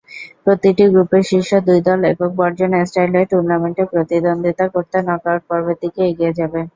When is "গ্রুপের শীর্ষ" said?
0.91-1.49